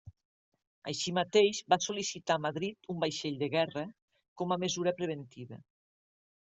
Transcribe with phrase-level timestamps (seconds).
[0.91, 3.85] Així mateix, va sol·licitar a Madrid un vaixell de guerra,
[4.43, 5.67] com a mesura preventiva.